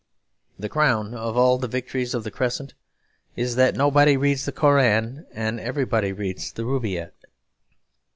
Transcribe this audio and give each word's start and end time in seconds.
The 0.57 0.67
crown 0.67 1.13
of 1.13 1.37
all 1.37 1.59
the 1.59 1.67
victories 1.67 2.15
of 2.15 2.23
the 2.23 2.31
Crescent 2.31 2.73
is 3.35 3.55
that 3.55 3.75
nobody 3.75 4.17
reads 4.17 4.45
the 4.45 4.51
Koran 4.51 5.27
and 5.31 5.59
everybody 5.59 6.11
reads 6.11 6.51
the 6.51 6.63
Rubaiyat. 6.63 7.11